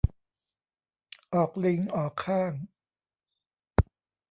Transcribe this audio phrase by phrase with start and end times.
[1.33, 2.53] ออกลิงออกค่าง